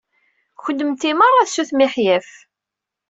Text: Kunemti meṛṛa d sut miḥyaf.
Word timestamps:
Kunemti 0.61 1.11
meṛṛa 1.17 1.43
d 1.47 1.49
sut 1.49 1.71
miḥyaf. 1.77 2.29